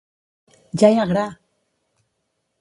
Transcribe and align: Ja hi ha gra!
Ja 0.83 0.89
hi 0.93 0.97
ha 1.01 1.05
gra! 1.11 1.27